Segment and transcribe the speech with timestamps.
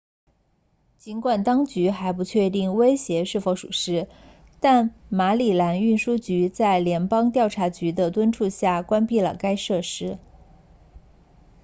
[0.97, 4.09] 尽管当局还不确定威胁是否属实
[4.59, 10.17] 但马里兰运输局在联邦调查局的敦促下关闭了该设施